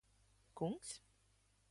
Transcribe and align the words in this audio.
Kungs? 0.57 0.89